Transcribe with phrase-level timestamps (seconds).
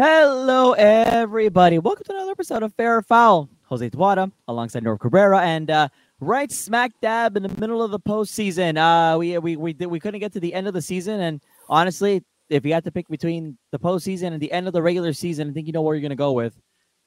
[0.00, 1.80] Hello, everybody.
[1.80, 3.48] Welcome to another episode of Fair Foul.
[3.64, 5.88] Jose Tuada alongside Norb Cabrera, and uh,
[6.20, 8.78] right smack dab in the middle of the postseason.
[8.78, 12.22] Uh, we we we we couldn't get to the end of the season, and honestly,
[12.48, 15.50] if you had to pick between the postseason and the end of the regular season,
[15.50, 16.56] I think you know where you're going to go with.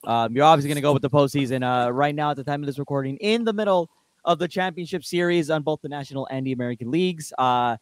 [0.03, 1.63] Um, you're obviously going to go with the postseason.
[1.63, 3.89] Uh, right now, at the time of this recording, in the middle
[4.25, 7.31] of the championship series on both the National and the American leagues.
[7.37, 7.77] Uh,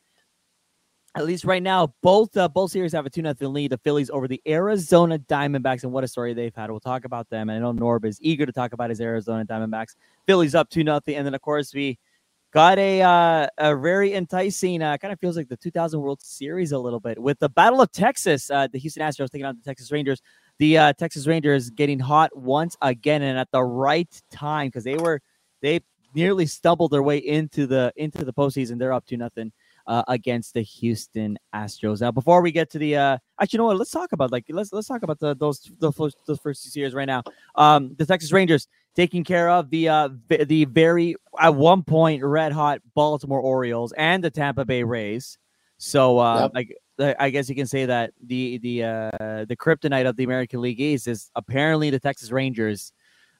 [1.20, 3.72] at least right now, both uh, both series have a 2 0 lead.
[3.72, 6.72] The Phillies over the Arizona Diamondbacks, and what a story they've had.
[6.72, 7.50] We'll talk about them.
[7.50, 9.96] And I know Norb is eager to talk about his Arizona Diamondbacks.
[10.26, 11.02] Phillies up 2 0.
[11.08, 12.00] And then, of course, we
[12.54, 16.72] got a uh, a very enticing, uh, kind of feels like the 2000 World Series
[16.72, 18.50] a little bit with the Battle of Texas.
[18.50, 20.22] Uh, the Houston Astros taking on the Texas Rangers.
[20.58, 24.96] The uh, Texas Rangers getting hot once again and at the right time because they
[24.96, 25.22] were
[25.62, 25.82] they
[26.16, 28.80] nearly stumbled their way into the into the postseason.
[28.80, 29.52] They're up to nothing
[29.90, 32.00] uh, against the Houston Astros.
[32.00, 33.78] Now, before we get to the uh, actually, you know what?
[33.78, 36.70] Let's talk about like let's let's talk about the, those the first, those first two
[36.70, 37.24] series right now.
[37.56, 42.52] Um, the Texas Rangers taking care of the uh the very at one point red
[42.52, 45.40] hot Baltimore Orioles and the Tampa Bay Rays.
[45.80, 46.52] So uh, yep.
[46.54, 50.62] like I guess you can say that the the uh, the kryptonite of the American
[50.62, 52.94] League East is apparently the Texas Rangers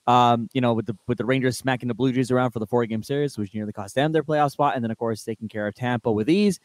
[0.10, 2.66] um, you know, with the with the Rangers smacking the Blue Jays around for the
[2.66, 5.48] four game series, which nearly cost them their playoff spot, and then of course taking
[5.48, 6.60] care of Tampa with ease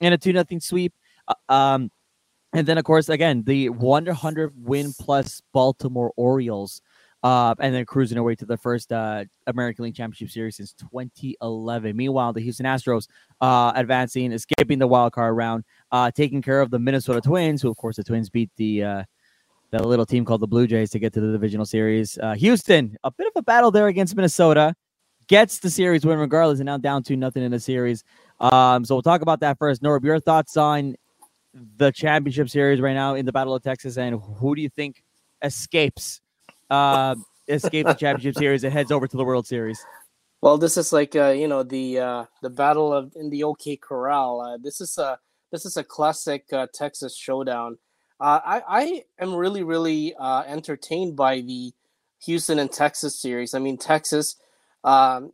[0.00, 0.94] and a two nothing sweep.
[1.28, 1.90] Uh, um,
[2.54, 6.80] and then of course again the 100 win plus Baltimore Orioles,
[7.22, 11.94] uh, and then cruising away to the first uh, American League Championship Series since 2011.
[11.94, 13.08] Meanwhile, the Houston Astros
[13.42, 17.68] uh, advancing, escaping the wild card round, uh, taking care of the Minnesota Twins, who
[17.68, 19.04] of course the Twins beat the
[19.78, 22.18] the little team called the Blue Jays to get to the divisional series.
[22.18, 24.74] Uh, Houston, a bit of a battle there against Minnesota,
[25.28, 28.04] gets the series win regardless, and now down to nothing in the series.
[28.40, 29.82] Um, so we'll talk about that first.
[29.82, 30.96] Norb, your thoughts on
[31.76, 35.02] the championship series right now in the Battle of Texas, and who do you think
[35.42, 36.20] escapes
[36.70, 37.14] uh,
[37.48, 39.84] escape the championship series and heads over to the World Series?
[40.42, 43.76] Well, this is like uh, you know the uh, the battle of in the OK
[43.76, 44.40] Corral.
[44.40, 45.18] Uh, this is a
[45.50, 47.78] this is a classic uh, Texas showdown.
[48.18, 51.72] Uh, I, I am really, really uh, entertained by the
[52.24, 53.54] Houston and Texas series.
[53.54, 54.36] I mean, Texas,
[54.84, 55.32] um,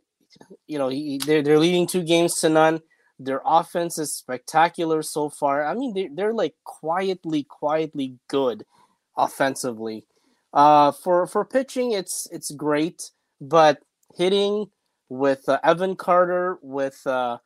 [0.67, 0.89] you know,
[1.25, 2.81] they're, they're leading two games to none.
[3.19, 5.65] Their offense is spectacular so far.
[5.65, 8.65] I mean, they, they're like quietly, quietly good
[9.15, 10.05] offensively.
[10.51, 13.11] Uh, for for pitching, it's it's great,
[13.41, 13.79] but
[14.15, 14.67] hitting
[15.09, 17.37] with uh, Evan Carter, with uh,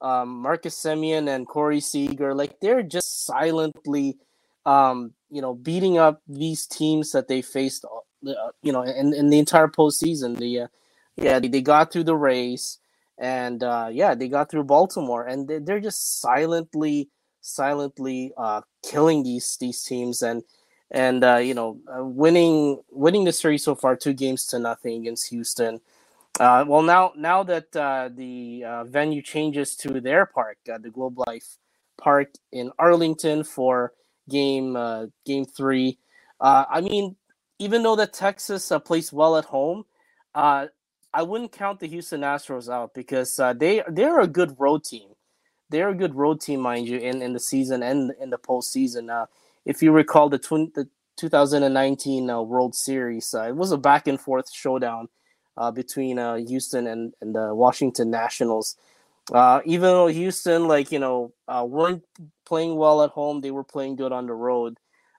[0.00, 4.16] um, Marcus Semien and Corey Seager, like they're just silently
[4.66, 9.14] um, you know, beating up these teams that they faced, uh, uh you know, in,
[9.14, 10.38] in the entire postseason.
[10.38, 10.66] The uh,
[11.16, 12.78] yeah, they, they got through the race,
[13.18, 17.08] and uh, yeah, they got through Baltimore, and they, they're just silently,
[17.40, 20.42] silently uh, killing these these teams, and
[20.90, 25.00] and uh, you know, uh, winning winning the series so far, two games to nothing
[25.00, 25.80] against Houston.
[26.40, 30.90] Uh, well, now now that uh, the uh, venue changes to their park, uh, the
[30.90, 31.58] Globe Life
[31.96, 33.92] Park in Arlington for
[34.28, 35.98] game uh, game three.
[36.40, 37.16] Uh, I mean,
[37.58, 39.84] even though the Texas uh, plays well at home,
[40.34, 40.66] uh,
[41.12, 45.10] I wouldn't count the Houston Astros out because uh, they they're a good road team.
[45.70, 49.10] They're a good road team, mind you, in, in the season and in the postseason.
[49.10, 49.26] Uh,
[49.64, 54.06] if you recall the twin, the 2019 uh, World Series, uh, it was a back
[54.06, 55.08] and forth showdown
[55.56, 58.76] uh, between uh, Houston and, and the Washington Nationals.
[59.32, 62.04] Uh, even though Houston, like you know, uh, weren't
[62.44, 64.78] playing well at home, they were playing good on the road.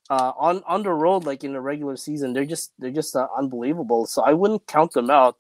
[0.10, 3.28] Uh, on on the road, like in the regular season, they're just they're just uh,
[3.38, 4.06] unbelievable.
[4.06, 5.38] So I wouldn't count them out.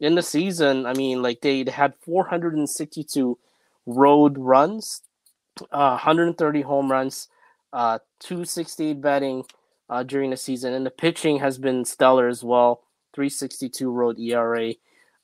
[0.00, 3.36] In the season, I mean, like they, had 462
[3.84, 5.02] road runs,
[5.72, 7.28] uh, 130 home runs,
[7.72, 9.44] uh, 268 batting
[9.90, 12.82] uh, during the season, and the pitching has been stellar as well.
[13.14, 14.74] 362 road ERA.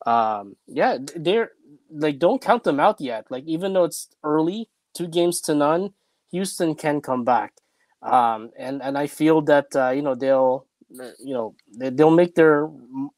[0.07, 1.53] Um, yeah, they're
[1.91, 3.27] like don't count them out yet.
[3.31, 5.93] Like even though it's early, two games to none,
[6.31, 7.55] Houston can come back.
[8.03, 10.67] Um, and and I feel that uh, you know they'll
[11.19, 12.69] you know they'll make their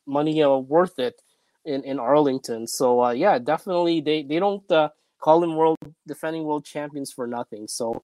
[0.07, 1.21] money uh, worth it
[1.65, 2.67] in in Arlington.
[2.67, 4.91] So uh, yeah, definitely they they don't uh,
[5.21, 7.67] call them world defending world champions for nothing.
[7.69, 8.03] So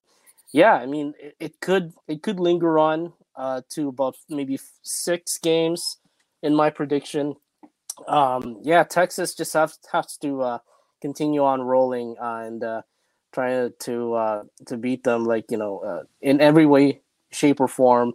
[0.51, 5.37] yeah, I mean it, it could it could linger on uh, to about maybe six
[5.37, 5.97] games
[6.41, 7.35] in my prediction
[8.07, 10.57] um, yeah, Texas just has has to uh,
[11.01, 12.81] continue on rolling uh, and uh,
[13.31, 17.01] trying to uh, to beat them, like you know, uh, in every way,
[17.31, 18.13] shape, or form.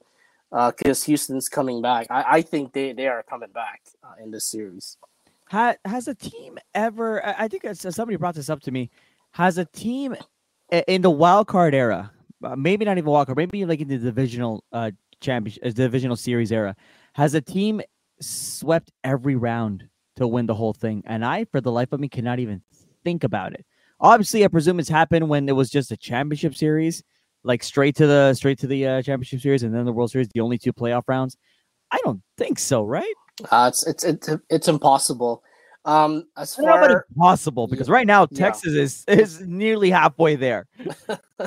[0.51, 4.31] Because uh, Houston's coming back, I, I think they, they are coming back uh, in
[4.31, 4.97] this series.
[5.51, 7.23] Has, has a team ever?
[7.27, 8.89] I think somebody brought this up to me.
[9.33, 10.17] Has a team
[10.71, 12.11] in the wild card era,
[12.43, 14.91] uh, maybe not even wild card, maybe like in the divisional uh,
[15.21, 16.77] championship uh, divisional series era
[17.15, 17.81] has a team
[18.21, 22.09] swept every round to win the whole thing, and I, for the life of me,
[22.09, 22.63] cannot even
[23.05, 23.65] think about it.
[24.01, 27.03] Obviously, I presume it's happened when it was just a championship series,
[27.45, 30.29] like straight to the straight to the uh, championship series, and then the World Series,
[30.29, 31.37] the only two playoff rounds.
[31.91, 33.15] I don't think so, right?
[33.51, 35.43] Uh, it's it's it's it's impossible.
[35.85, 38.39] Um, as I don't about far impossible because right now Yeah.
[38.39, 40.67] Texas is is nearly halfway there.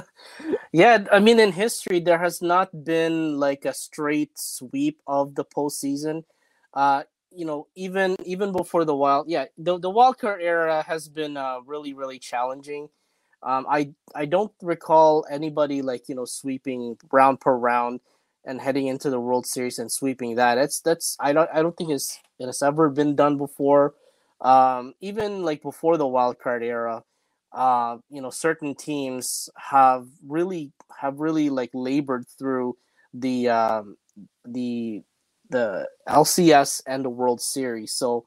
[0.72, 5.46] yeah, I mean, in history, there has not been like a straight sweep of the
[5.46, 6.24] postseason.
[6.74, 11.38] Uh, you know, even even before the wild, yeah, the the card era has been
[11.38, 12.90] uh, really really challenging.
[13.44, 18.02] Um, I I don't recall anybody like you know sweeping round per round
[18.46, 20.56] and heading into the World Series and sweeping that.
[20.56, 23.96] That's that's I don't I don't think it's it has ever been done before.
[24.42, 27.04] Um, even like before the wild card era,
[27.54, 32.78] uh, you know, certain teams have really have really like labored through
[33.14, 33.98] the um,
[34.46, 35.04] the
[35.52, 37.94] the LCS and the World Series.
[37.94, 38.26] So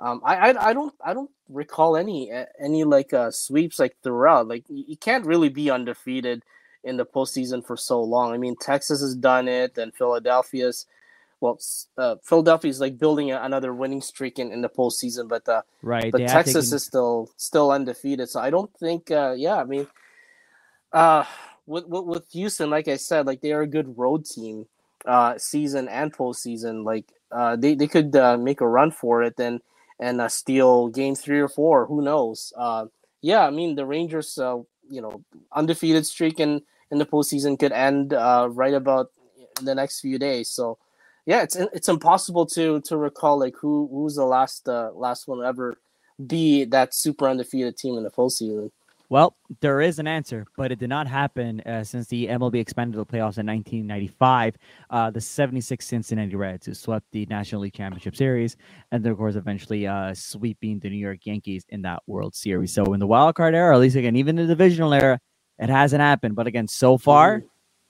[0.00, 2.32] um, I, I I don't I don't recall any
[2.62, 4.48] any like uh, sweeps like throughout.
[4.48, 6.44] Like you can't really be undefeated
[6.84, 8.32] in the postseason for so long.
[8.34, 10.86] I mean, Texas has done it, and Philadelphia's
[11.40, 11.60] well,
[11.98, 16.12] uh, Philadelphia's like building another winning streak in, in the postseason, but uh, Right.
[16.12, 18.30] but have Texas is still still undefeated.
[18.30, 19.12] So I don't think.
[19.12, 19.88] Uh, yeah, I mean,
[20.92, 21.24] uh,
[21.66, 24.66] with, with with Houston, like I said, like they are a good road team,
[25.06, 26.84] uh, season and postseason.
[26.84, 29.60] Like uh, they they could uh, make a run for it and
[29.98, 31.86] and uh, steal game three or four.
[31.86, 32.52] Who knows?
[32.56, 32.86] Uh,
[33.20, 34.58] yeah, I mean the Rangers, uh,
[34.88, 39.10] you know, undefeated streak in in the postseason could end uh, right about
[39.58, 40.48] in the next few days.
[40.48, 40.78] So
[41.24, 45.44] yeah, it's it's impossible to to recall like who who's the last uh, last one
[45.44, 45.76] ever
[46.24, 48.70] be that super undefeated team in the postseason.
[49.12, 52.98] Well, there is an answer, but it did not happen uh, since the MLB expanded
[52.98, 54.56] the playoffs in 1995.
[54.88, 58.56] Uh, the 76 Cincinnati Reds, who swept the National League Championship Series,
[58.90, 62.72] and then, of course, eventually uh, sweeping the New York Yankees in that World Series.
[62.72, 65.20] So, in the wild card era, at least again, even in the divisional era,
[65.58, 66.34] it hasn't happened.
[66.34, 67.42] But again, so far,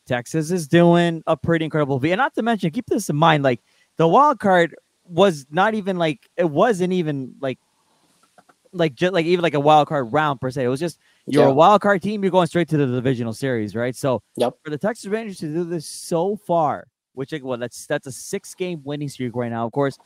[0.08, 2.10] Texas is doing a pretty incredible feat.
[2.10, 3.60] And not to mention, keep this in mind, like
[3.96, 4.74] the wild card
[5.04, 7.60] was not even like it wasn't even like
[8.72, 10.64] like just like even like a wild card round per se.
[10.64, 11.50] It was just you're Yeah.
[11.50, 13.94] a wild card team, you're going straight to the divisional series, right?
[13.94, 14.54] So Yep.
[14.64, 18.12] for the Texas Rangers to do this so far, which like well, that's that's a
[18.12, 19.66] six game winning streak right now.
[19.66, 19.98] Of course,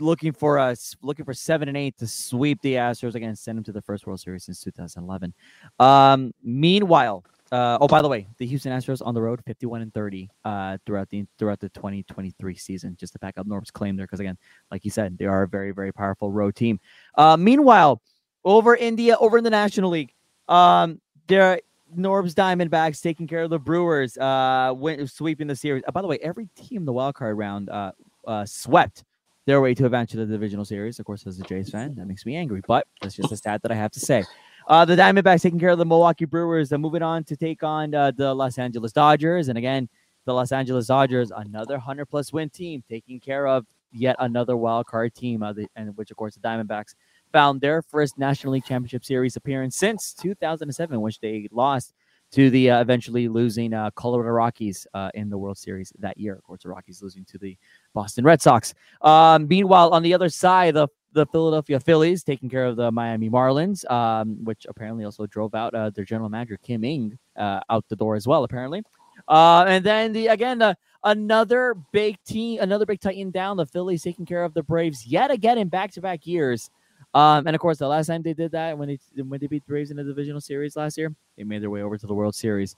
[0.00, 3.56] looking for us looking for seven and eight to sweep the Astros again and send
[3.58, 5.32] them to the first World Series since 2011.
[5.78, 9.94] Um, meanwhile, uh, oh by the way, the Houston Astros on the road 51 and
[9.94, 12.96] 30 uh, throughout the throughout the 2023 season.
[12.98, 14.36] Just to back up Norb's claim there, because again,
[14.70, 16.80] like you said, they are a very very powerful road team.
[17.16, 18.00] Uh, meanwhile,
[18.44, 20.12] over India, over in the National League,
[20.48, 21.60] um, there
[21.96, 25.82] Norb's Diamondbacks taking care of the Brewers, uh, win, sweeping the series.
[25.86, 27.92] Uh, by the way, every team in the wild card round uh,
[28.26, 29.04] uh, swept
[29.46, 30.98] their way to advance to the divisional series.
[30.98, 33.62] Of course, as a Jays fan, that makes me angry, but that's just a stat
[33.62, 34.24] that I have to say.
[34.66, 37.94] Uh, the Diamondbacks taking care of the Milwaukee Brewers, uh, moving on to take on
[37.94, 39.88] uh, the Los Angeles Dodgers, and again,
[40.24, 44.86] the Los Angeles Dodgers, another hundred plus win team, taking care of yet another wild
[44.86, 46.94] card team, uh, the, and which of course the Diamondbacks
[47.34, 51.92] found their first National League Championship Series appearance since 2007, which they lost
[52.30, 56.36] to the uh, eventually losing uh, Colorado Rockies uh, in the World Series that year.
[56.36, 57.58] Of course, the Rockies losing to the
[57.92, 58.72] Boston Red Sox.
[59.02, 63.30] Um, meanwhile, on the other side, the the Philadelphia Phillies taking care of the Miami
[63.30, 67.84] Marlins, um, which apparently also drove out uh, their general manager Kim Ng uh, out
[67.88, 68.82] the door as well, apparently.
[69.28, 73.56] Uh, and then the again the another big team, another big Titan down.
[73.56, 76.70] The Phillies taking care of the Braves yet again in back to back years.
[77.14, 79.64] Um, and of course, the last time they did that when they when they beat
[79.64, 82.14] the Braves in the divisional series last year, they made their way over to the
[82.14, 82.74] World Series.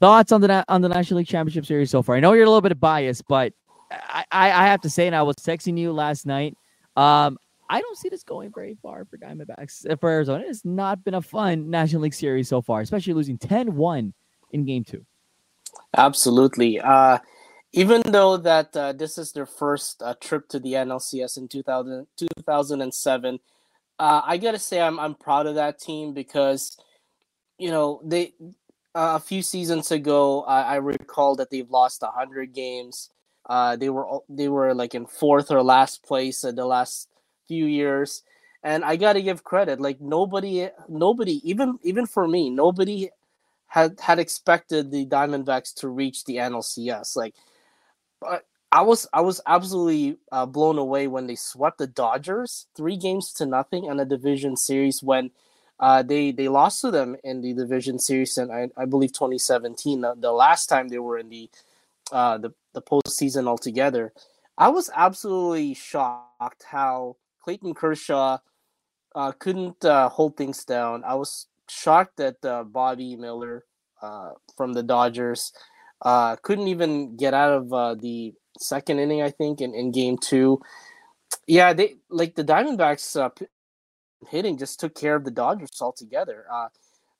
[0.00, 2.16] Thoughts on the on the National League Championship Series so far?
[2.16, 3.52] I know you're a little bit biased, but
[3.90, 6.56] I, I, I have to say, and I was texting you last night.
[6.96, 7.38] Um,
[7.68, 10.44] I don't see this going very far for Diamondbacks uh, for Arizona.
[10.46, 14.12] It's not been a fun National League Series so far, especially losing 10-1
[14.52, 15.04] in Game Two.
[15.96, 16.80] Absolutely.
[16.80, 17.18] Uh,
[17.72, 22.06] even though that uh, this is their first uh, trip to the NLCS in 2000,
[22.16, 23.38] 2007,
[23.98, 26.76] uh, I gotta say I'm I'm proud of that team because,
[27.58, 28.34] you know, they
[28.94, 33.10] a few seasons ago I, I recall that they've lost hundred games.
[33.48, 37.08] Uh, they were they were like in fourth or last place the last
[37.48, 38.22] few years,
[38.62, 39.80] and I gotta give credit.
[39.80, 43.10] Like nobody, nobody, even even for me, nobody
[43.72, 47.16] had had expected the Diamondbacks to reach the NLCS.
[47.16, 47.34] Like,
[48.72, 53.32] I was I was absolutely uh, blown away when they swept the Dodgers three games
[53.34, 55.30] to nothing in a division series when
[55.78, 60.00] uh, they they lost to them in the division series in I, I believe 2017
[60.00, 61.50] the, the last time they were in the
[62.12, 64.12] uh, the the postseason altogether.
[64.56, 68.38] I was absolutely shocked how Clayton Kershaw
[69.14, 71.04] uh, couldn't uh, hold things down.
[71.04, 73.64] I was shocked that uh, Bobby Miller
[74.00, 75.52] uh, from the Dodgers
[76.02, 79.22] uh, couldn't even get out of uh, the second inning.
[79.22, 80.60] I think in, in game two.
[81.46, 83.16] Yeah, they like the Diamondbacks
[84.28, 86.46] hitting just took care of the Dodgers altogether.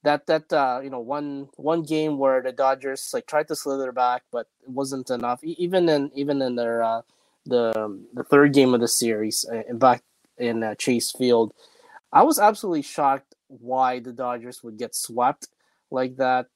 [0.04, 0.52] that that
[0.84, 4.70] you know one one game where the Dodgers like tried to slither back, but it
[4.70, 5.44] wasn't enough.
[5.44, 7.02] even in even in their uh,
[7.46, 7.72] the
[8.14, 10.02] the third game of the series back
[10.38, 11.52] in uh, Chase Field.
[12.12, 15.48] I was absolutely shocked why the Dodgers would get swept
[15.90, 16.46] like that.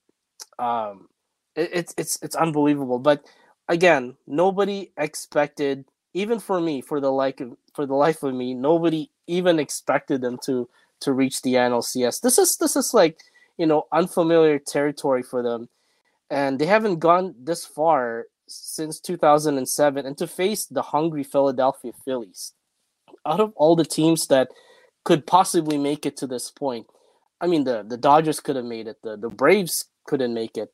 [0.59, 1.09] Um,
[1.57, 2.99] it's it's it's unbelievable.
[2.99, 3.25] But
[3.69, 5.85] again, nobody expected,
[6.15, 7.43] even for me, for the like
[7.75, 10.69] for the life of me, nobody even expected them to
[11.01, 12.21] to reach the NLCS.
[12.21, 13.21] This is this is like
[13.59, 15.69] you know unfamiliar territory for them,
[16.31, 20.07] and they haven't gone this far since 2007.
[20.07, 22.53] And to face the hungry Philadelphia Phillies,
[23.27, 24.49] out of all the teams that
[25.05, 26.87] could possibly make it to this point,
[27.41, 30.71] I mean the the Dodgers could have made it, the the Braves couldn't make it,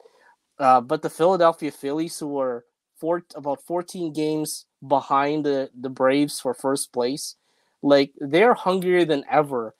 [0.58, 2.64] uh, but the Philadelphia Phillies, who were
[2.96, 7.36] four about 14 games behind the the Braves for first place,
[7.82, 9.74] like they're hungrier than ever.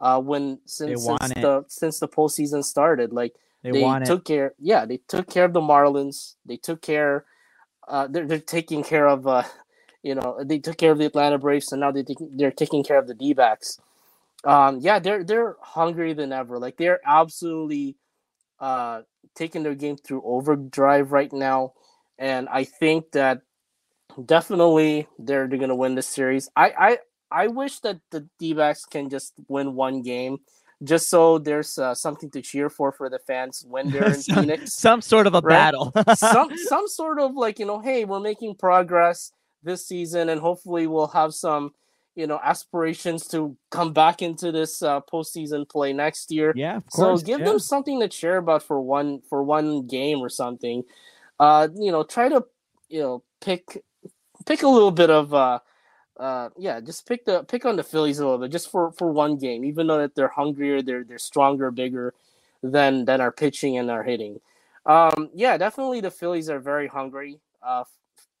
[0.00, 4.54] Uh, when since, since the since the postseason started, like they, they took care.
[4.58, 6.34] Yeah, they took care of the Marlins.
[6.44, 7.24] They took care.
[7.88, 9.44] Uh, they're they're taking care of uh,
[10.06, 12.04] you know, they took care of the Atlanta Braves, and now they
[12.36, 13.80] they're taking care of the D backs.
[14.44, 16.60] Um, yeah, they're they're hungrier than ever.
[16.60, 17.96] Like they're absolutely
[18.60, 19.02] uh,
[19.34, 21.72] taking their game through overdrive right now,
[22.18, 23.42] and I think that
[24.24, 26.48] definitely they're they're gonna win this series.
[26.56, 26.98] I I
[27.30, 30.38] I wish that the D backs can just win one game
[30.84, 34.36] just so there's uh, something to cheer for for the fans when they're in some,
[34.36, 34.74] Phoenix.
[34.74, 35.72] Some sort of a right?
[35.72, 35.92] battle.
[36.14, 40.86] some some sort of like you know, hey, we're making progress this season, and hopefully
[40.86, 41.72] we'll have some,
[42.16, 46.52] you know, aspirations to come back into this uh, postseason play next year.
[46.56, 47.46] Yeah, so give yeah.
[47.46, 50.82] them something to cheer about for one for one game or something.
[51.38, 52.44] Uh, you know, try to
[52.88, 53.84] you know pick
[54.44, 55.58] pick a little bit of uh
[56.18, 59.12] uh yeah just pick the pick on the phillies a little bit just for for
[59.12, 62.14] one game even though that they're hungrier they're they're stronger bigger
[62.62, 64.40] than than our pitching and our hitting
[64.86, 67.84] um yeah definitely the phillies are very hungry uh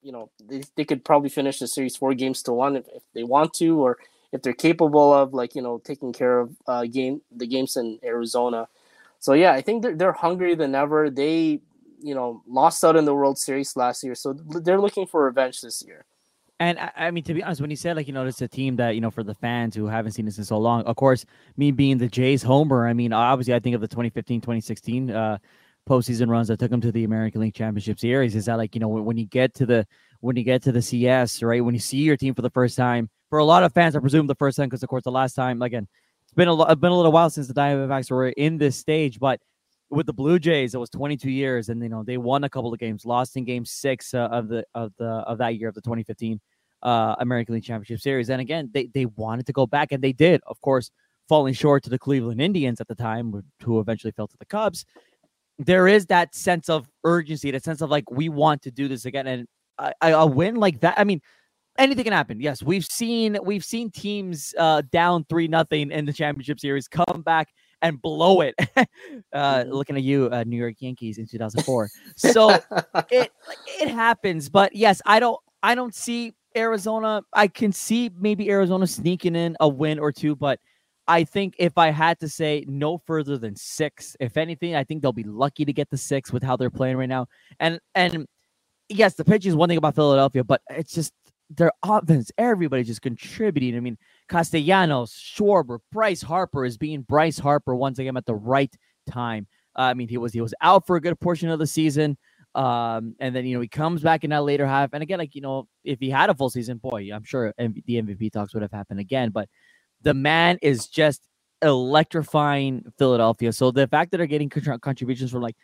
[0.06, 3.02] you know they, they could probably finish the series four games to one if, if
[3.12, 3.98] they want to or
[4.32, 7.98] if they're capable of like you know taking care of uh game the games in
[8.04, 8.68] arizona.
[9.18, 11.10] So yeah i think they're, they're hungrier than ever.
[11.10, 11.60] They
[12.00, 15.60] you know lost out in the world series last year so they're looking for revenge
[15.60, 16.04] this year.
[16.58, 18.48] And I, I, mean, to be honest, when you said like you know it's a
[18.48, 20.96] team that you know for the fans who haven't seen this in so long, of
[20.96, 25.10] course, me being the Jays homer, I mean, obviously, I think of the 2015, 2016
[25.10, 25.38] uh,
[25.88, 28.34] postseason runs that took them to the American League Championship Series.
[28.34, 29.86] Is that like you know when, you get to the
[30.20, 31.64] when you get to the CS, right?
[31.64, 34.00] When you see your team for the first time, for a lot of fans, I
[34.00, 35.86] presume the first time because of course the last time again,
[36.24, 39.40] it's been a been a little while since the Diamondbacks were in this stage, but
[39.90, 42.72] with the Blue Jays, it was 22 years, and you know they won a couple
[42.72, 45.74] of games, lost in Game Six uh, of the of the of that year of
[45.74, 46.40] the 2015
[46.82, 48.30] uh, American League Championship Series.
[48.30, 50.90] And again, they they wanted to go back, and they did, of course,
[51.28, 54.84] falling short to the Cleveland Indians at the time, who eventually fell to the Cubs
[55.58, 59.04] there is that sense of urgency, that sense of like we want to do this
[59.04, 59.46] again, and
[59.78, 60.94] a, a win like that.
[60.98, 61.20] I mean,
[61.78, 62.40] anything can happen.
[62.40, 67.22] Yes, we've seen we've seen teams uh, down three nothing in the championship series come
[67.24, 67.48] back
[67.82, 68.54] and blow it.
[68.76, 68.84] uh,
[69.34, 69.70] mm-hmm.
[69.70, 71.88] looking at you, uh, New York Yankees in 2004.
[72.16, 72.50] So
[73.10, 73.30] it
[73.80, 77.22] it happens, but yes, I don't I don't see Arizona.
[77.32, 80.58] I can see maybe Arizona sneaking in a win or two, but
[81.08, 85.02] I think if I had to say no further than six, if anything, I think
[85.02, 87.26] they'll be lucky to get the six with how they're playing right now.
[87.60, 88.26] And and
[88.88, 91.12] yes, the pitch is one thing about Philadelphia, but it's just
[91.48, 92.30] their offense.
[92.38, 93.76] Everybody's just contributing.
[93.76, 93.98] I mean,
[94.28, 98.74] Castellanos, Schwarber, Bryce Harper is being Bryce Harper once again at the right
[99.08, 99.46] time.
[99.78, 102.16] Uh, I mean, he was he was out for a good portion of the season.
[102.56, 105.34] Um, and then you know he comes back in that later half, and again, like
[105.34, 108.62] you know, if he had a full season, boy, I'm sure the MVP talks would
[108.62, 109.28] have happened again.
[109.28, 109.50] But
[110.02, 111.22] the man is just
[111.62, 113.52] electrifying Philadelphia.
[113.52, 115.56] So the fact that they're getting contributions from like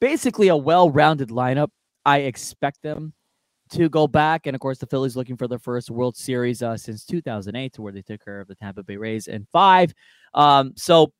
[0.00, 1.68] basically a well-rounded lineup,
[2.04, 3.12] I expect them
[3.70, 4.46] to go back.
[4.46, 7.82] And of course, the Phillies looking for their first World Series uh, since 2008, to
[7.82, 9.92] where they took care of the Tampa Bay Rays in five.
[10.34, 11.12] Um, so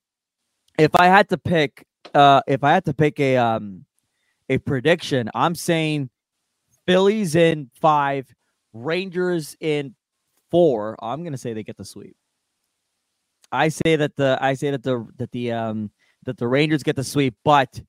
[0.78, 3.84] if I had to pick, uh, if I had to pick a um,
[4.48, 6.10] a prediction, I'm saying
[6.86, 8.32] Phillies in five,
[8.72, 9.94] Rangers in
[10.50, 10.96] four.
[11.00, 12.16] I'm gonna say they get the sweep.
[13.54, 15.90] I say that the I say that the that the um
[16.24, 17.80] that the Rangers get the sweep, but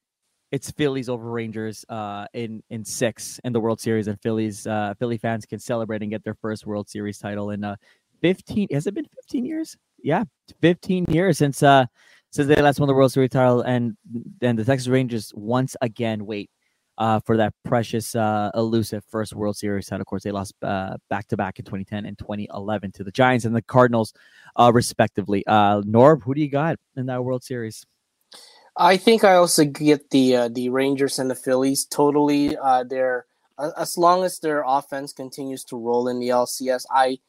[0.52, 4.94] it's Phillies over Rangers uh, in in six in the World Series, and Phillies uh,
[5.00, 7.76] Philly fans can celebrate and get their first World Series title in uh,
[8.22, 8.70] 15.
[8.72, 9.76] Has it been 15 years?
[10.02, 10.24] Yeah,
[10.62, 11.86] 15 years since uh
[12.32, 13.98] since they last won the World Series title, and
[14.40, 16.50] then the Texas Rangers once again wait
[16.98, 20.02] uh, for that precious, uh, elusive first World Series title.
[20.02, 23.56] Of course, they lost back to back in 2010 and 2011 to the Giants and
[23.56, 24.14] the Cardinals,
[24.56, 25.44] uh, respectively.
[25.48, 27.86] Uh, Norb, who do you got in that World Series?
[28.78, 31.86] I think I also get the uh, the Rangers and the Phillies.
[31.86, 33.26] Totally, uh, they're
[33.58, 37.20] as long as their offense continues to roll in the LCS, I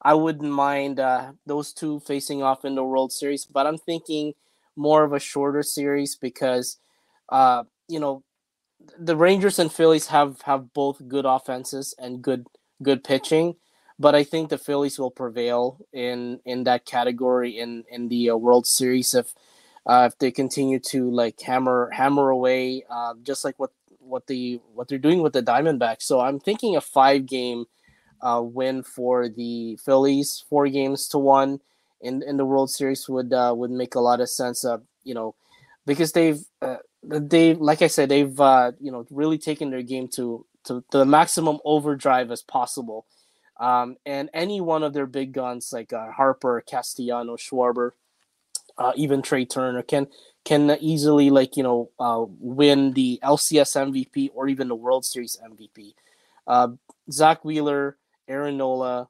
[0.00, 3.44] I wouldn't mind uh, those two facing off in the World Series.
[3.44, 4.34] But I'm thinking
[4.76, 6.78] more of a shorter series because,
[7.30, 8.22] uh, you know,
[8.98, 12.46] the Rangers and Phillies have have both good offenses and good
[12.82, 13.56] good pitching.
[13.98, 18.36] But I think the Phillies will prevail in in that category in in the uh,
[18.36, 19.34] World Series if
[19.86, 24.60] uh, if they continue to like hammer hammer away, uh, just like what what the
[24.74, 26.02] what they're doing with the Diamondbacks.
[26.02, 27.66] So I'm thinking a five game
[28.20, 31.60] uh, win for the Phillies, four games to one
[32.00, 34.64] in in the World Series would uh, would make a lot of sense.
[34.64, 35.34] Uh, you know,
[35.86, 36.76] because they've uh,
[37.08, 41.04] they like I said they've uh, you know really taken their game to to the
[41.04, 43.06] maximum overdrive as possible.
[43.58, 47.90] Um, and any one of their big guns like uh, Harper, Castellano, Schwarber,
[48.76, 50.06] uh, even Trey Turner can
[50.44, 55.36] can easily like you know uh, win the LCS MVP or even the World Series
[55.44, 55.94] MVP.
[56.46, 56.68] Uh,
[57.10, 57.96] Zack Wheeler,
[58.28, 59.08] Aaron Nola,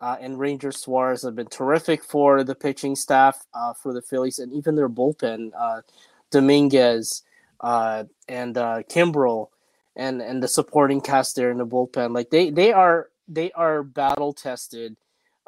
[0.00, 4.38] uh, and Ranger Suarez have been terrific for the pitching staff uh, for the Phillies
[4.38, 5.50] and even their bullpen.
[5.58, 5.80] Uh,
[6.30, 7.22] Dominguez
[7.60, 9.48] uh, and uh, Kimbrel
[9.96, 13.82] and and the supporting cast there in the bullpen, like they they are they are
[13.82, 14.96] battle tested.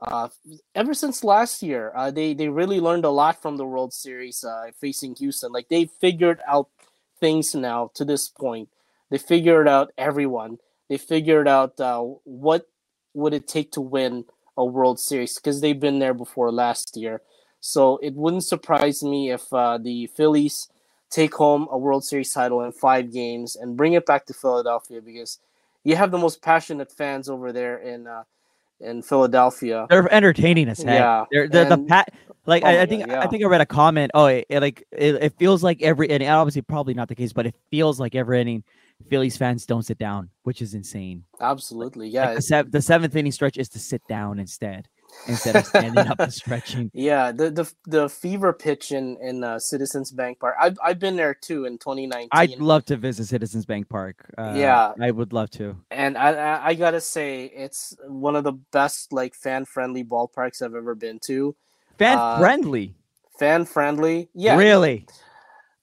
[0.02, 0.28] Uh,
[0.74, 4.44] ever since last year, uh, they they really learned a lot from the World Series
[4.44, 5.52] uh, facing Houston.
[5.52, 6.68] Like they figured out
[7.18, 8.70] things now to this point.
[9.10, 10.58] They figured out everyone.
[10.88, 12.66] They figured out uh, what
[13.14, 14.24] would it take to win
[14.56, 17.22] a World Series because they've been there before last year.
[17.60, 20.68] So it wouldn't surprise me if uh, the Phillies
[21.10, 25.00] take home a World Series title in five games and bring it back to Philadelphia
[25.00, 25.38] because
[25.84, 28.24] you have the most passionate fans over there in uh,
[28.80, 29.86] in Philadelphia.
[29.90, 30.98] They're entertaining as heck.
[30.98, 32.14] Yeah, they're, they're and, the pat.
[32.46, 33.20] Like oh I, I, think God, yeah.
[33.20, 34.12] I think I read a comment.
[34.14, 37.32] Oh, it, it like it, it, feels like every and obviously probably not the case,
[37.32, 38.64] but it feels like every inning
[39.08, 41.24] Phillies fans don't sit down, which is insane.
[41.40, 42.26] Absolutely, yeah.
[42.26, 44.88] Like the, se- the seventh inning stretch is to sit down instead
[45.26, 46.90] instead of standing up and stretching.
[47.00, 50.56] Yeah, the the the fever pitch in in uh, Citizens Bank Park.
[50.60, 52.28] I've I've been there too in 2019.
[52.32, 54.24] I'd love to visit Citizens Bank Park.
[54.36, 55.76] Uh, yeah, I would love to.
[55.90, 60.62] And I, I, I gotta say, it's one of the best like fan friendly ballparks
[60.62, 61.54] I've ever been to.
[61.98, 62.94] Fan friendly.
[62.94, 64.28] Uh, fan friendly.
[64.34, 64.56] Yeah.
[64.56, 65.06] Really.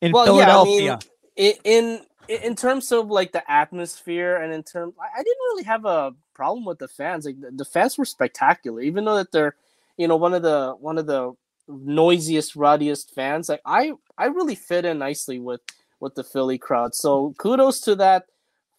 [0.02, 0.82] In well, Philadelphia.
[0.82, 5.40] Yeah, I mean, in in terms of like the atmosphere and in terms I, didn't
[5.52, 9.17] really have a problem with the fans like the, the, fans were spectacular even though
[9.17, 9.56] that they're
[9.97, 11.34] you know one of the one of the
[11.67, 15.62] noisiest rowdiest fans like i i really fit in nicely with
[16.00, 16.93] with the philly crowd.
[16.93, 18.26] So kudos to that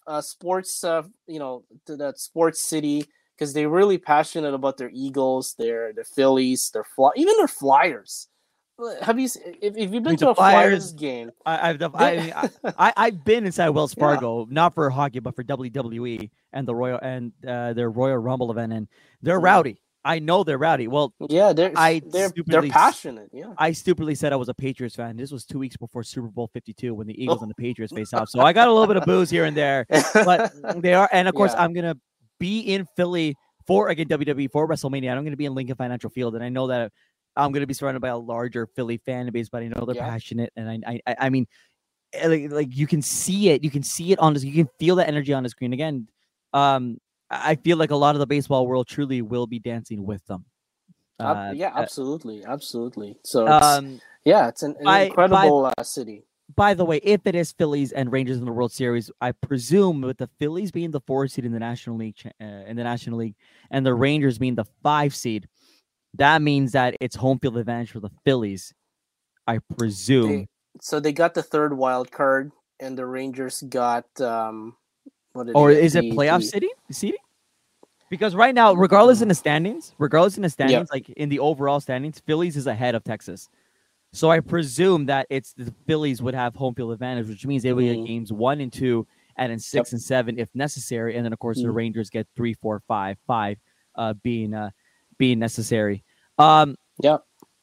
[0.07, 4.91] uh sports uh you know to that sports city because they're really passionate about their
[4.93, 8.29] eagles their the phillies their fly even their flyers
[9.03, 9.29] have you
[9.61, 11.31] if, if you've been to a Flyers, Flyers game?
[11.45, 14.47] I, have I, I, I have been inside Wells Fargo, yeah.
[14.51, 18.73] not for hockey, but for WWE and the Royal and uh, their Royal Rumble event,
[18.73, 18.89] and
[19.23, 19.81] they're rowdy.
[20.05, 20.87] I know they're rowdy.
[20.87, 23.31] Well, yeah, they're I they're, they're passionate.
[23.33, 25.17] Yeah, I stupidly said I was a Patriots fan.
[25.17, 27.43] This was two weeks before Super Bowl Fifty Two when the Eagles oh.
[27.43, 28.29] and the Patriots face off.
[28.29, 31.09] So I got a little bit of boos here and there, but they are.
[31.13, 31.65] And of course, yeah.
[31.65, 31.97] I'm gonna
[32.39, 33.37] be in Philly
[33.69, 35.11] for again WWE for WrestleMania.
[35.11, 36.91] I'm going to be in Lincoln Financial Field, and I know that
[37.39, 39.95] I'm going to be surrounded by a larger Philly fan base, but I know they're
[39.95, 40.09] yeah.
[40.09, 41.47] passionate, and I, I, I mean,
[42.13, 44.69] eh, like, like you can see it, you can see it on this, you can
[44.79, 45.73] feel the energy on the screen.
[45.73, 46.09] Again,
[46.53, 46.99] um,
[47.31, 50.45] I feel like a lot of the baseball world truly will be dancing with them.
[51.21, 53.17] Uh, yeah, uh, absolutely, absolutely.
[53.25, 56.25] So, it's, um, yeah, it's an, an by, incredible by, uh, city.
[56.55, 60.01] By the way, if it is Phillies and Rangers in the World Series, I presume
[60.01, 63.19] with the Phillies being the four seed in the National League, uh, in the National
[63.19, 63.35] League,
[63.71, 65.47] and the Rangers being the five seed,
[66.19, 68.75] that means that it's home field advantage for the Phillies,
[69.47, 70.29] I presume.
[70.29, 70.47] They,
[70.81, 74.77] so they got the third wild card, and the Rangers got um,
[75.33, 75.49] what?
[75.55, 76.47] Or is it playoff the...
[76.47, 77.21] city seating?
[78.11, 81.79] Because right now, regardless in the standings, regardless in the standings, like in the overall
[81.79, 83.49] standings, Phillies is ahead of Texas.
[84.13, 87.75] So I presume that it's the Phillies would have home field advantage, which means they
[87.75, 88.07] would get mm.
[88.07, 89.93] games one and two, and then six yep.
[89.93, 91.65] and seven if necessary, and then of course mm.
[91.65, 93.59] the Rangers get three, four, five, five,
[93.97, 94.71] uh, being uh,
[95.19, 96.05] being necessary.
[96.39, 97.19] Um, yeah.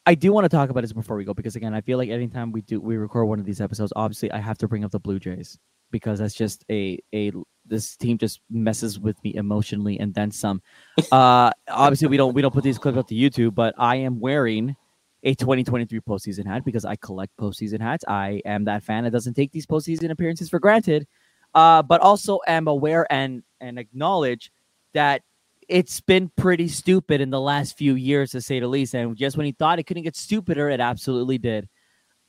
[0.06, 2.10] I do want to talk about this before we go because again, I feel like
[2.10, 4.92] anytime we do we record one of these episodes, obviously I have to bring up
[4.92, 5.58] the Blue Jays
[5.90, 7.32] because that's just a a
[7.64, 10.62] this team just messes with me emotionally and then some.
[11.12, 14.20] Uh, obviously we don't we don't put these clips up to YouTube, but I am
[14.20, 14.76] wearing
[15.22, 18.04] a 2023 postseason hat because I collect postseason hats.
[18.06, 21.06] I am that fan that doesn't take these postseason appearances for granted,
[21.54, 24.52] uh, but also am aware and and acknowledge
[24.94, 25.22] that
[25.68, 28.94] it's been pretty stupid in the last few years, to say the least.
[28.94, 31.68] And just when he thought it couldn't get stupider, it absolutely did.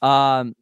[0.01, 0.55] Um,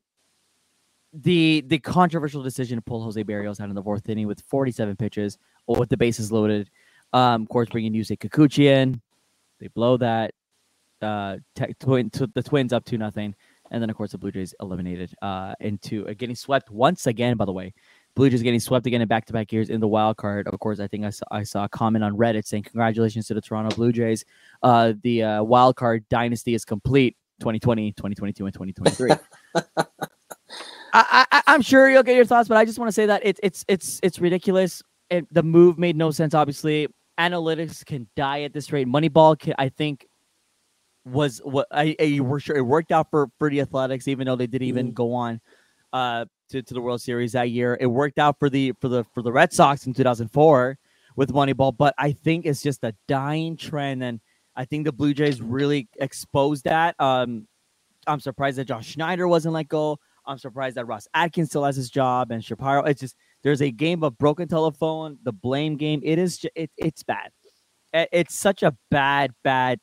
[1.13, 4.97] the the controversial decision to pull Jose Berrios out in the fourth inning with 47
[4.97, 6.69] pitches or with the bases loaded.
[7.13, 9.01] Um, of course, bringing Yusei Kikuchi in,
[9.59, 10.33] they blow that.
[11.01, 11.37] Uh,
[11.79, 13.35] twin, the Twins up to nothing,
[13.71, 17.37] and then of course the Blue Jays eliminated uh, into uh, getting swept once again.
[17.37, 17.73] By the way,
[18.15, 20.47] Blue Jays getting swept again in back to back years in the wild card.
[20.47, 23.33] Of course, I think I saw, I saw a comment on Reddit saying, Congratulations to
[23.33, 24.23] the Toronto Blue Jays.
[24.63, 29.11] Uh, the uh, wild card dynasty is complete 2020, 2022, and 2023.
[30.93, 33.21] I, I, I'm sure you'll get your thoughts, but I just want to say that
[33.25, 34.81] it's it's it's it's ridiculous.
[35.09, 36.33] It, the move made no sense.
[36.33, 36.87] Obviously,
[37.19, 38.87] analytics can die at this rate.
[38.87, 40.07] Moneyball, can, I think,
[41.03, 44.37] was what I, I were sure it worked out for for the Athletics, even though
[44.37, 44.93] they didn't even mm.
[44.93, 45.41] go on
[45.91, 47.77] uh, to, to the World Series that year.
[47.79, 50.77] It worked out for the for the for the Red Sox in 2004
[51.15, 54.19] with Moneyball, but I think it's just a dying trend, and
[54.55, 56.95] I think the Blue Jays really exposed that.
[56.99, 57.47] Um,
[58.07, 59.99] I'm surprised that John Schneider wasn't let go.
[60.27, 62.83] I'm surprised that Ross Atkins still has his job and Shapiro.
[62.83, 66.01] It's just there's a game of broken telephone, the blame game.
[66.03, 67.31] It is it, it's bad.
[67.93, 69.79] It's such a bad bad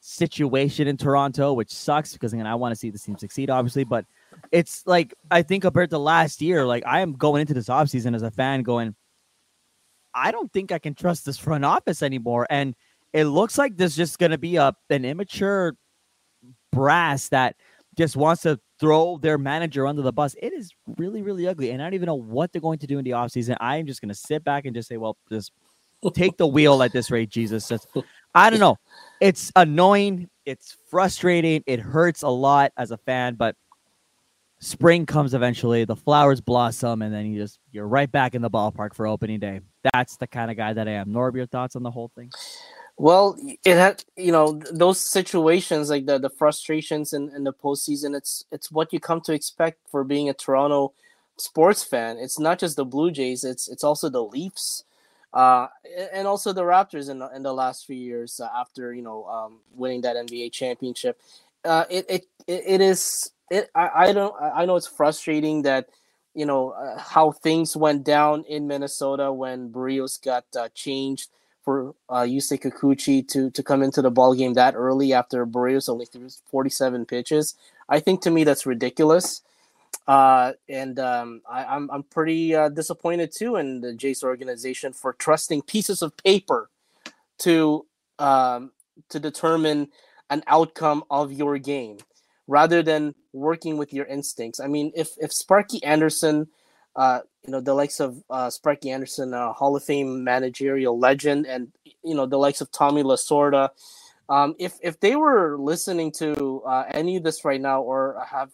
[0.00, 3.84] situation in Toronto, which sucks because again I want to see the team succeed, obviously,
[3.84, 4.04] but
[4.52, 8.14] it's like I think compared to last year, like I am going into this offseason
[8.14, 8.94] as a fan going,
[10.14, 12.46] I don't think I can trust this front office anymore.
[12.50, 12.74] And
[13.12, 15.74] it looks like there's just gonna be a an immature
[16.72, 17.56] brass that
[17.96, 20.34] just wants to throw their manager under the bus.
[20.40, 21.70] It is really, really ugly.
[21.70, 23.56] And I don't even know what they're going to do in the offseason.
[23.60, 25.52] I'm just gonna sit back and just say, well, just
[26.14, 27.68] take the wheel at this rate, Jesus.
[27.68, 27.86] That's,
[28.34, 28.78] I don't know.
[29.20, 30.30] It's annoying.
[30.46, 31.62] It's frustrating.
[31.66, 33.54] It hurts a lot as a fan, but
[34.60, 38.50] spring comes eventually, the flowers blossom, and then you just you're right back in the
[38.50, 39.60] ballpark for opening day.
[39.92, 41.08] That's the kind of guy that I am.
[41.08, 42.30] Norb, your thoughts on the whole thing?
[42.96, 48.14] Well, it had you know those situations like the the frustrations in, in the postseason.
[48.16, 50.92] It's it's what you come to expect for being a Toronto
[51.38, 52.18] sports fan.
[52.18, 53.42] It's not just the Blue Jays.
[53.42, 54.84] It's it's also the Leafs,
[55.32, 55.68] uh,
[56.12, 59.24] and also the Raptors in the, in the last few years uh, after you know
[59.24, 61.18] um, winning that NBA championship.
[61.64, 65.88] Uh, it, it it is it I, I don't I know it's frustrating that
[66.34, 71.28] you know uh, how things went down in Minnesota when Berrios got uh, changed
[71.62, 75.88] for uh, Yusei Kikuchi to to come into the ball game that early after Berrios
[75.88, 77.54] only threw 47 pitches.
[77.88, 79.42] I think to me that's ridiculous.
[80.06, 84.92] Uh, and um, I, am I'm, I'm pretty uh, disappointed too in the Jays organization
[84.92, 86.70] for trusting pieces of paper
[87.38, 87.86] to
[88.18, 88.70] um,
[89.08, 89.88] to determine
[90.30, 91.98] an outcome of your game
[92.50, 94.58] rather than working with your instincts.
[94.58, 96.48] I mean, if if Sparky Anderson,
[96.96, 101.46] uh, you know, the likes of uh, Sparky Anderson, a Hall of Fame managerial legend,
[101.46, 101.70] and
[102.02, 103.70] you know, the likes of Tommy Lasorda,
[104.28, 108.50] um, if if they were listening to uh, any of this right now, or have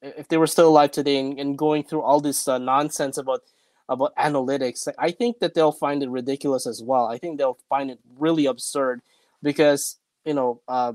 [0.00, 3.42] if they were still alive today and, and going through all this uh, nonsense about
[3.88, 7.06] about analytics, I think that they'll find it ridiculous as well.
[7.06, 9.02] I think they'll find it really absurd
[9.42, 10.92] because you know, uh,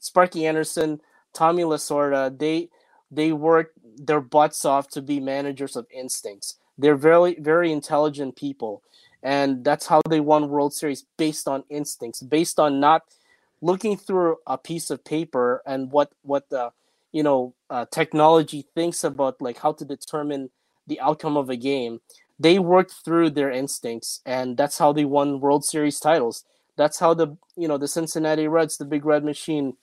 [0.00, 1.00] Sparky Anderson
[1.36, 2.70] Tommy Lasorda, they
[3.10, 6.56] they work their butts off to be managers of instincts.
[6.78, 8.82] They're very very intelligent people,
[9.22, 13.02] and that's how they won World Series based on instincts, based on not
[13.60, 16.70] looking through a piece of paper and what what the
[17.12, 20.50] you know uh, technology thinks about like how to determine
[20.86, 22.00] the outcome of a game.
[22.38, 26.44] They worked through their instincts, and that's how they won World Series titles.
[26.76, 29.76] That's how the you know the Cincinnati Reds, the Big Red Machine,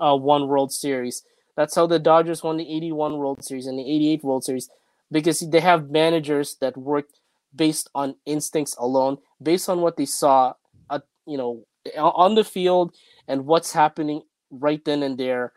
[0.00, 1.22] uh, one World Series.
[1.56, 4.68] That's how the Dodgers won the 81 World Series and the 88 World Series
[5.10, 7.06] because they have managers that work
[7.54, 10.54] based on instincts alone, based on what they saw,
[10.90, 11.64] uh, you know,
[11.96, 12.94] on the field
[13.26, 15.52] and what's happening right then and there.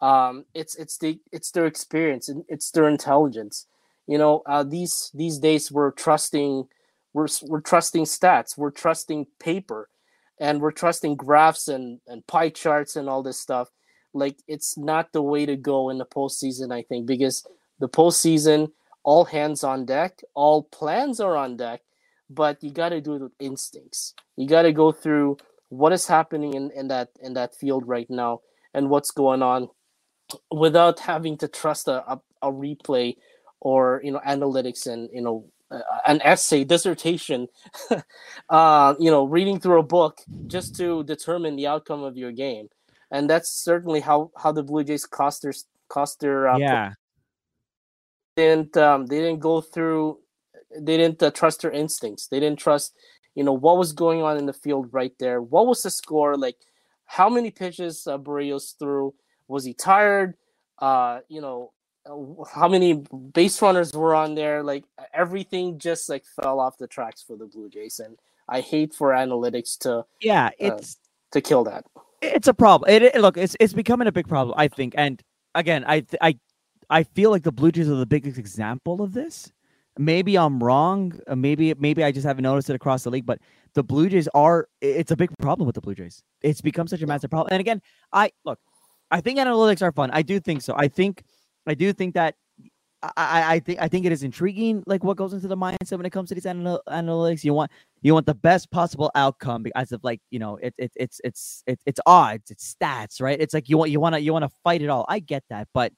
[0.00, 3.66] Um, it's it's the it's their experience and it's their intelligence.
[4.06, 6.68] You know, uh, these these days we're trusting
[7.12, 9.88] we're we're trusting stats, we're trusting paper,
[10.40, 13.70] and we're trusting graphs and and pie charts and all this stuff
[14.14, 17.46] like it's not the way to go in the postseason, I think, because
[17.80, 18.68] the postseason,
[19.04, 21.82] all hands on deck, all plans are on deck,
[22.30, 24.14] but you got to do it with instincts.
[24.36, 25.36] You got to go through
[25.68, 28.40] what is happening in, in that in that field right now.
[28.74, 29.68] and what's going on
[30.50, 33.16] without having to trust a, a, a replay
[33.60, 35.46] or you know analytics and you know
[36.06, 37.48] an essay dissertation
[38.50, 42.68] uh, you know reading through a book just to determine the outcome of your game.
[43.10, 45.52] And that's certainly how how the blue jays cost their
[45.88, 46.92] cost their uh, yeah.
[48.36, 50.18] didn't um, they didn't go through
[50.78, 52.28] they didn't uh, trust their instincts.
[52.28, 52.94] They didn't trust
[53.34, 55.42] you know what was going on in the field right there.
[55.42, 56.36] What was the score?
[56.36, 56.56] Like
[57.06, 59.14] how many pitches uh, Berrios threw?
[59.48, 60.34] Was he tired?
[60.78, 61.72] Uh you know
[62.52, 63.02] how many
[63.34, 67.46] base runners were on there like everything just like fell off the tracks for the
[67.46, 70.98] blue jays and i hate for analytics to yeah uh, it's
[71.32, 71.84] to kill that.
[72.22, 72.90] It's a problem.
[72.90, 75.22] It, it- look it's it's becoming a big problem i think and
[75.54, 76.38] again i th- i
[76.90, 79.52] i feel like the blue jays are the biggest example of this.
[79.98, 83.40] Maybe i'm wrong uh, maybe maybe i just haven't noticed it across the league but
[83.74, 86.22] the blue jays are it's a big problem with the blue jays.
[86.42, 88.58] It's become such a massive problem and again i look
[89.10, 91.24] i think analytics are fun i do think so i think
[91.66, 92.34] i do think that
[93.02, 96.06] I, I think I think it is intriguing, like what goes into the mindset when
[96.06, 97.44] it comes to these anal- analytics.
[97.44, 97.70] You want
[98.02, 101.62] you want the best possible outcome as of like you know it, it it's it's
[101.66, 103.38] it's it's odds, it's stats, right?
[103.40, 105.04] It's like you want you want to you want to fight it all.
[105.08, 105.92] I get that, but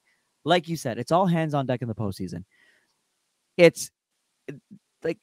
[0.44, 2.44] like you said, it's all hands on deck in the postseason.
[3.56, 3.90] It's
[5.04, 5.18] like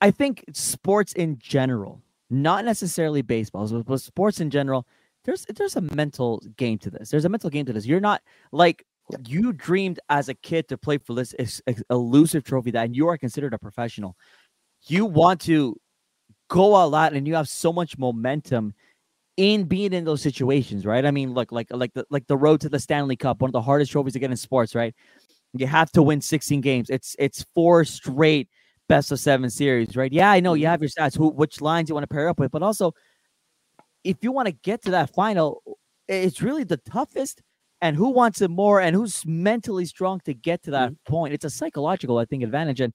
[0.00, 4.86] I think sports in general, not necessarily baseball, but but sports in general.
[5.24, 7.10] There's there's a mental game to this.
[7.10, 7.86] There's a mental game to this.
[7.86, 8.84] You're not like
[9.26, 12.96] you dreamed as a kid to play for this ex- ex- elusive trophy that and
[12.96, 14.16] you are considered a professional.
[14.86, 15.76] You want to
[16.48, 18.74] go a lot and you have so much momentum
[19.36, 21.04] in being in those situations, right?
[21.04, 23.52] I mean, look, like like the like the road to the Stanley Cup, one of
[23.52, 24.94] the hardest trophies to get in sports, right?
[25.54, 26.90] You have to win 16 games.
[26.90, 28.48] It's it's four straight
[28.88, 30.12] best of seven series, right?
[30.12, 30.70] Yeah, I know you mm-hmm.
[30.70, 32.92] have your stats, who which lines you want to pair up with, but also
[34.04, 35.62] if you want to get to that final,
[36.08, 37.40] it's really the toughest
[37.82, 41.34] and who wants it more and who's mentally strong to get to that point.
[41.34, 42.80] It's a psychological, I think, advantage.
[42.80, 42.94] And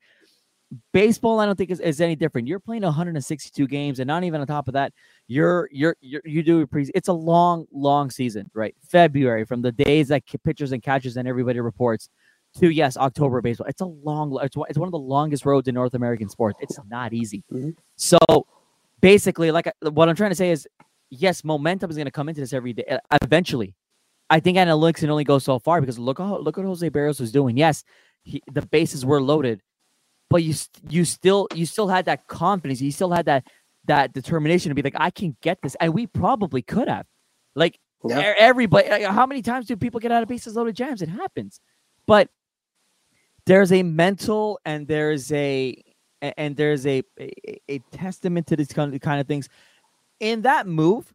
[0.93, 2.47] baseball, I don't think is, is any different.
[2.47, 4.93] You're playing 162 games, and not even on top of that,
[5.27, 6.89] you're you're, you're you do a pre.
[6.95, 8.73] It's a long, long season, right?
[8.89, 12.09] February from the days that pitchers and catchers and everybody reports
[12.59, 13.67] to yes, October baseball.
[13.67, 14.39] It's a long.
[14.41, 16.57] It's one- it's one of the longest roads in North American sports.
[16.61, 17.43] It's not easy.
[17.53, 17.75] Mhm.
[17.97, 18.17] So
[19.01, 20.67] basically, like what I'm trying to say is,
[21.09, 23.75] yes, momentum is going to come into this every day eventually.
[24.29, 27.19] I think analytics can only go so far because look how look what Jose Berrios
[27.19, 27.57] was doing.
[27.57, 27.83] Yes,
[28.23, 29.61] he, the bases were loaded,
[30.29, 30.53] but you
[30.89, 32.81] you still you still had that confidence.
[32.81, 33.47] You still had that
[33.85, 37.05] that determination to be like, I can get this, and we probably could have.
[37.55, 38.33] Like Yeah.
[38.37, 41.01] everybody, like, how many times do people get out of bases loaded jams?
[41.01, 41.61] It happens,
[42.05, 42.29] but
[43.45, 45.81] there's a mental and there's a
[46.21, 47.31] and there's a a,
[47.69, 49.47] a testament to these kind of, kind of things.
[50.19, 51.13] In that move,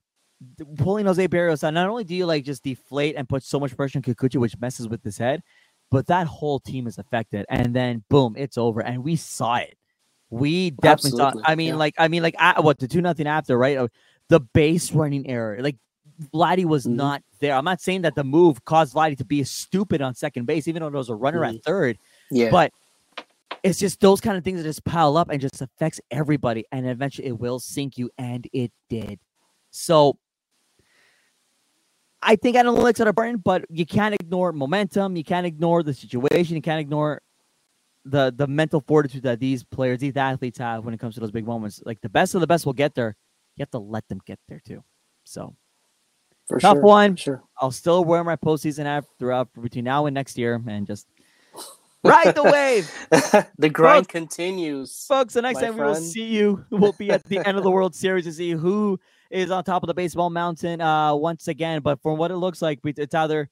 [0.78, 3.76] pulling Jose Berrios out, not only do you like just deflate and put so much
[3.76, 5.42] pressure on Kikuchi, which messes with his head,
[5.90, 7.46] but that whole team is affected.
[7.48, 8.80] And then boom, it's over.
[8.82, 9.76] And we saw it.
[10.30, 11.48] We definitely Absolutely, saw.
[11.50, 11.74] I mean, yeah.
[11.76, 13.76] like, I mean, like, uh, what the two nothing after, right?
[13.78, 13.88] Uh,
[14.28, 15.76] The base running error, like.
[16.32, 16.94] Vladdy was Mhm.
[16.94, 17.54] not there.
[17.54, 20.80] I'm not saying that the move caused Vladdy to be stupid on second base, even
[20.80, 21.56] though there was a runner Mm-hmm.
[21.56, 21.98] at third.
[22.30, 22.72] yeah But
[23.64, 26.86] it's just those kind of things that just pile up and just affects everybody, and
[26.86, 29.18] eventually it will sink you, and it did.
[29.70, 30.16] So
[32.22, 35.16] I think analytics are important, but you can't ignore momentum.
[35.16, 36.54] You can't ignore the situation.
[36.54, 37.20] You can't ignore
[38.04, 41.30] the the mental fortitude that these players, these athletes have when it comes to those
[41.30, 41.82] big moments.
[41.84, 43.16] Like the best of the best will get there.
[43.56, 44.82] You have to let them get there too.
[45.24, 45.56] So
[46.48, 47.16] for tough sure, one.
[47.16, 51.06] sure I'll still wear my postseason hat throughout between now and next year, and just
[52.04, 52.90] ride the wave.
[53.58, 57.24] the grind Folks- continues Folks, the next time we will see you will be at
[57.24, 58.98] the end of the World Series to see who
[59.32, 61.80] is on top of the baseball mountain uh, once again.
[61.80, 63.48] But from what it looks like, it's either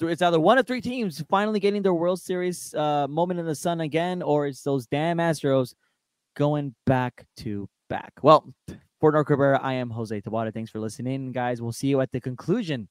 [0.00, 3.54] it's either one of three teams finally getting their World Series uh, moment in the
[3.54, 5.74] sun again, or it's those damn Astros
[6.36, 8.12] going back to back.
[8.22, 8.52] Well,
[9.00, 10.52] for Norb Cabrera, I am Jose Tabata.
[10.52, 11.62] Thanks for listening, guys.
[11.62, 12.88] We'll see you at the conclusion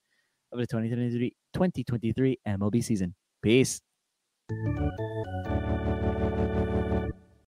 [0.52, 3.14] of the 2023 2023 MLB season.
[3.42, 3.82] Peace.